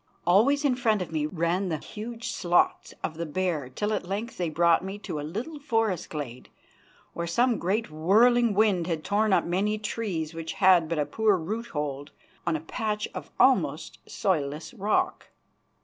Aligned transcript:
Always 0.25 0.65
in 0.65 0.73
front 0.73 1.03
of 1.03 1.11
me 1.11 1.27
ran 1.27 1.69
the 1.69 1.77
huge 1.77 2.31
slots 2.31 2.95
of 3.03 3.17
the 3.17 3.25
bear 3.27 3.69
till 3.69 3.93
at 3.93 4.03
length 4.07 4.37
they 4.39 4.49
brought 4.49 4.83
me 4.83 4.97
to 4.97 5.19
a 5.19 5.21
little 5.21 5.59
forest 5.59 6.09
glade, 6.09 6.49
where 7.13 7.27
some 7.27 7.59
great 7.59 7.91
whirling 7.91 8.55
wind 8.55 8.87
had 8.87 9.03
torn 9.03 9.31
up 9.31 9.45
many 9.45 9.77
trees 9.77 10.33
which 10.33 10.53
had 10.53 10.89
but 10.89 10.97
a 10.97 11.05
poor 11.05 11.37
root 11.37 11.67
hold 11.67 12.09
on 12.47 12.55
a 12.55 12.61
patch 12.61 13.07
of 13.13 13.29
almost 13.39 13.99
soilless 14.09 14.73
rock. 14.73 15.27